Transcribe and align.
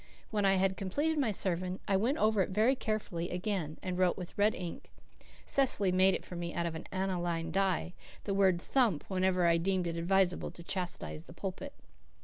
When 0.31 0.45
I 0.45 0.55
had 0.55 0.77
completed 0.77 1.19
my 1.19 1.29
sermon 1.29 1.79
I 1.87 1.95
went 1.95 2.17
over 2.17 2.41
it 2.41 2.49
very 2.49 2.75
carefully 2.75 3.29
again 3.29 3.77
and 3.83 3.99
wrote 3.99 4.17
with 4.17 4.35
red 4.35 4.55
ink 4.55 4.89
Cecily 5.45 5.91
made 5.91 6.15
it 6.15 6.25
for 6.25 6.35
me 6.35 6.55
out 6.55 6.65
of 6.65 6.73
an 6.73 6.87
aniline 6.91 7.51
dye 7.51 7.93
the 8.23 8.33
word 8.33 8.59
"thump" 8.59 9.03
wherever 9.11 9.45
I 9.45 9.57
deemed 9.57 9.85
it 9.85 9.97
advisable 9.97 10.49
to 10.49 10.63
chastise 10.63 11.25
the 11.25 11.33
pulpit. 11.33 11.73